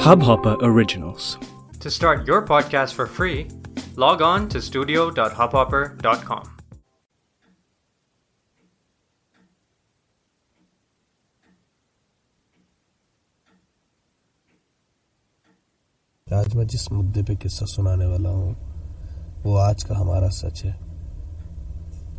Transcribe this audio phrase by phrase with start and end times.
[0.00, 1.36] Hubhopper Originals.
[1.80, 3.48] To start your podcast for free,
[3.96, 6.44] log on to studio.hubhopper.com.
[16.26, 18.56] आज मैं जिस मुद्दे पे किस्सा सुनाने वाला हूँ
[19.44, 20.72] वो आज का हमारा सच है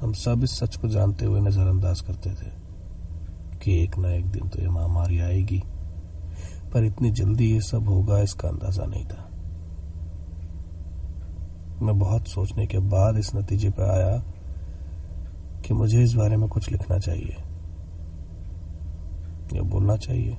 [0.00, 2.50] हम सब इस सच को जानते हुए नजरअंदाज करते थे
[3.64, 5.62] कि एक ना एक दिन तो ये महामारी आएगी
[6.72, 9.26] पर इतनी जल्दी ये सब होगा, इसका अंदाज़ा नहीं था।
[11.82, 14.16] मैं बहुत सोचने के बाद इस नतीजे पर आया
[15.66, 17.36] कि मुझे इस बारे में कुछ लिखना चाहिए।
[19.50, 20.36] या बोलना चाहिए।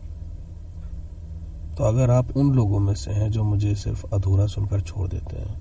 [1.71, 5.35] तो अगर आप उन लोगों में से हैं जो मुझे सिर्फ़ अधूरा सुनकर छोड़ देते
[5.37, 5.59] हैं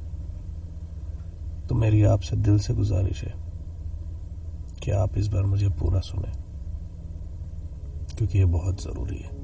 [1.68, 3.32] तो मेरी आपसे दिल से गुजारिश है
[4.82, 6.32] कि आप इस बार मुझे पूरा सुने,
[8.16, 9.39] क्योंकि ये बहुत ज़रूरी है।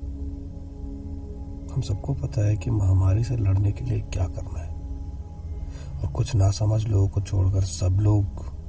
[1.77, 4.75] हम सबको पता है कि महामारी से लड़ने के लिए क्या करना है।
[6.01, 8.25] और कुछ नासमझ लोगों को छोड़कर सब लोग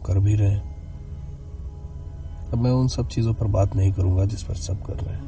[0.05, 0.75] कर भी रहे हैं।
[2.53, 5.23] अब मैं उन सब चीज़ों पर बात नहीं करूँगा जिस पर सब कर रहे हैं।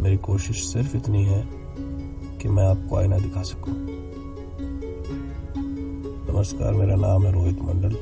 [0.00, 1.48] मेरी कोशिश सिर्फ़ इतनी है
[2.38, 3.74] कि मैं आपको आईना दिखा सकूँ।
[6.34, 7.94] नमस्कार, मेरा नाम है रोहित मंडल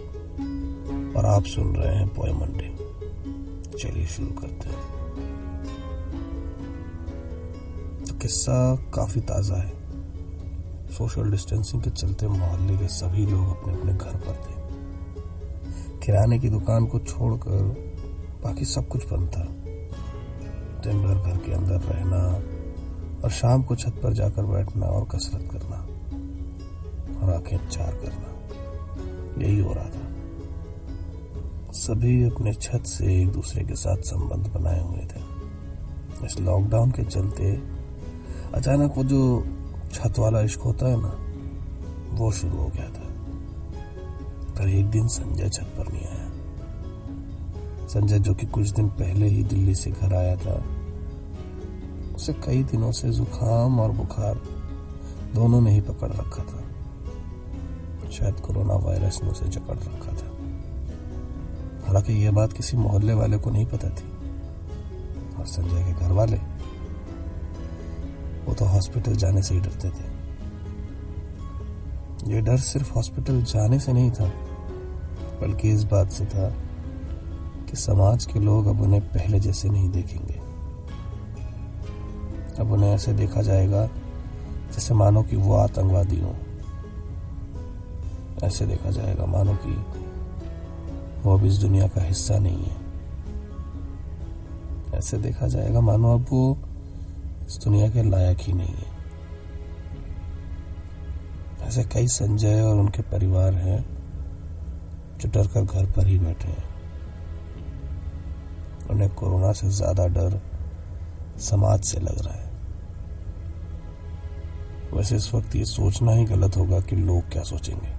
[1.16, 2.76] और आप सुन रहे हैं पोए मंडे
[3.78, 4.95] चलिए शुरू करते हैं।
[8.26, 8.54] किस्सा
[8.94, 14.34] काफ़ी ताज़ा है। सोशल डिस्टेंसिंग के चलते मोहल्ले के सभी लोग अपने अपने घर पर
[14.36, 14.54] थे।
[15.98, 17.62] किराने की दुकान को छोड़कर
[18.44, 19.44] बाकी सब कुछ बंद था।
[20.82, 22.22] दिन भर घर के अंदर रहना
[23.22, 25.78] और शाम को छत पर जाकर बैठना और कसरत करना
[27.20, 30.04] और आँखें चार करना, यही हो रहा था।
[31.76, 35.24] सभी अपने छत से एक दूसरे के साथ संबंध बनाए हुए थे।
[36.26, 37.75] इस लॉकडाउन के चलते
[38.54, 39.46] अचानक वो जो
[39.92, 41.18] छत वाला इश्क होता है ना,
[42.16, 43.06] वो शुरू हो गया था।
[44.54, 46.30] पर एक दिन संजय छत पर नहीं आया।
[47.88, 50.64] संजय जो कि कुछ दिन पहले ही दिल्ली से घर आया था,
[52.14, 54.34] उसे कई दिनों से जुकाम और बुखार
[55.34, 56.62] दोनों ने ही पकड़ रखा था।
[58.10, 60.36] शायद कोरोना वायरस ने उसे जकड़ रखा था।
[61.86, 64.16] हालाँकि यह बात किसी मोहल्ले वाले को नहीं पता थी।
[65.36, 66.55] और संजय के घर वाले
[68.46, 70.14] वो तो हॉस्पिटल जाने से ही डरते थे।
[72.34, 74.26] ये डर सिर्फ़ हॉस्पिटल जाने से नहीं था,
[75.40, 76.48] बल्कि इस बात से था
[77.70, 80.40] कि समाज के लोग अब उन्हें पहले जैसे नहीं देखेंगे।
[82.60, 83.86] अब उन्हें ऐसे देखा जाएगा
[84.72, 86.34] जैसे मानो कि वो आतंकवादी हो।
[88.42, 89.74] ऐसे देखा जाएगा मानो कि
[91.22, 92.76] वो अब इस दुनिया का हिस्सा नहीं है।
[94.94, 96.58] ऐसे देखा जाएगा मानो अब वो
[97.46, 98.94] इस दुनिया के लायक ही नहीं है।
[101.68, 103.80] ऐसे कई संजय और उनके परिवार हैं
[105.18, 106.64] जो डर कर घर पर ही बैठे हैं।
[108.90, 110.40] उन्हें कोरोना से ज़्यादा डर
[111.40, 112.44] समाज से लग रहा है।
[114.92, 117.94] वैसे इस वक्त ये सोचना ही गलत होगा कि लोग क्या सोचेंगे।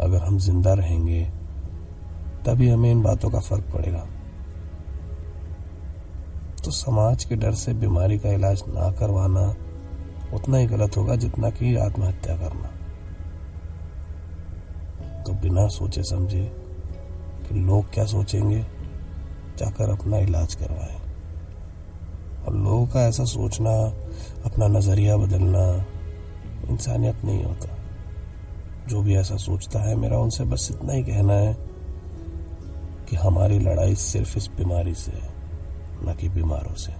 [0.00, 1.24] अगर हम ज़िंदा रहेंगे,
[2.46, 4.06] तभी हमें इन बातों का फ़र्क पड़ेगा।
[6.64, 9.54] तो समाज के डर से बीमारी का इलाज ना करवाना
[10.34, 12.68] उतना ही गलत होगा जितना कि आत्महत्या करना।
[15.22, 16.52] तो बिना सोचे समझे
[17.48, 18.66] कि लोग क्या सोचेंगे,
[19.58, 21.00] जाकर अपना इलाज करवाएँ।
[22.46, 23.70] और लोगों का ऐसा सोचना,
[24.44, 25.86] अपना नज़रिया बदलना
[26.68, 27.78] इंसानियत नहीं होता।
[28.88, 31.56] जो भी ऐसा सोचता है, मेरा उनसे बस इतना ही कहना है
[33.10, 35.41] कि हमारी लड़ाई सिर्फ़ इस बीमारी से है।
[36.02, 36.92] न कि बीमारों से।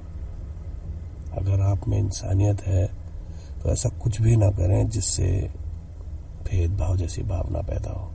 [1.32, 2.86] अगर आप में इंसानियत है
[3.62, 5.54] तो ऐसा कुछ भी ना करें जिससे
[6.44, 8.12] भेदभाव जैसी भावना पैदा हो।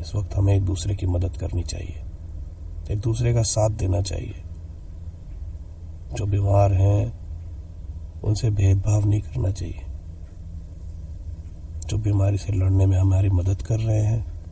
[0.00, 2.02] इस वक्त हमें एक दूसरे की मदद करनी चाहिए।
[2.90, 4.42] एक दूसरे का साथ देना चाहिए।
[6.14, 7.18] जो बीमार हैं,
[8.20, 9.84] उनसे भेदभाव नहीं करना चाहिए।
[11.86, 14.42] जो बीमारी से लड़ने में हमारी मदद कर रहे हैं,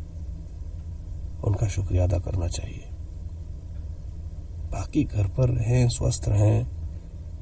[1.45, 2.96] उनका शुक्रिया अदा करना चाहिए।
[4.77, 6.67] बाकी घर पर रहें स्वस्थ रहें,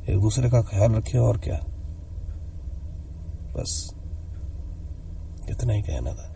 [0.08, 1.56] एक दूसरे का ख्याल रखें और क्या?
[3.56, 3.94] बस,
[5.50, 6.33] इतना ही कहना था।